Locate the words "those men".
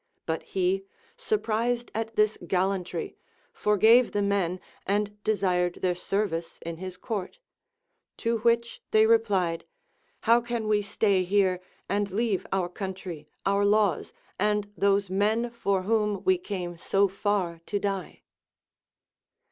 14.75-15.51